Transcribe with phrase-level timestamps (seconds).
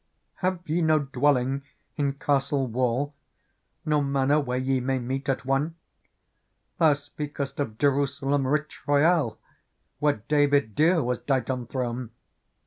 [0.41, 1.61] Ha^e ye no dwelling
[1.95, 3.13] in castle wall
[3.85, 5.75] Nor manor where ye may meet at one?
[6.79, 9.37] Thou speak'st of Jerusalem rich, royal.
[9.99, 12.09] Where David dear was dight on throne.